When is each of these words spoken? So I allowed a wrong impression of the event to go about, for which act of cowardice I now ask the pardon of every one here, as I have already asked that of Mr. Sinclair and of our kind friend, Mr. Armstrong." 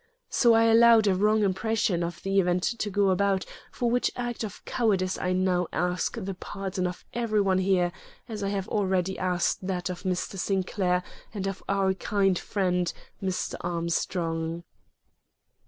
So 0.31 0.55
I 0.55 0.63
allowed 0.63 1.05
a 1.05 1.13
wrong 1.13 1.43
impression 1.43 2.01
of 2.01 2.23
the 2.23 2.39
event 2.39 2.63
to 2.63 2.89
go 2.89 3.11
about, 3.11 3.45
for 3.71 3.87
which 3.91 4.09
act 4.15 4.43
of 4.43 4.65
cowardice 4.65 5.15
I 5.19 5.31
now 5.31 5.67
ask 5.71 6.17
the 6.19 6.33
pardon 6.33 6.87
of 6.87 7.05
every 7.13 7.39
one 7.39 7.59
here, 7.59 7.91
as 8.27 8.41
I 8.41 8.49
have 8.49 8.67
already 8.67 9.19
asked 9.19 9.67
that 9.67 9.91
of 9.91 10.01
Mr. 10.01 10.39
Sinclair 10.39 11.03
and 11.35 11.45
of 11.45 11.61
our 11.69 11.93
kind 11.93 12.39
friend, 12.39 12.91
Mr. 13.21 13.53
Armstrong." 13.61 14.63